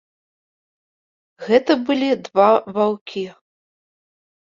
Гэта 1.45 1.71
былі 1.91 2.09
два 2.31 2.51
ваўкі. 2.81 3.27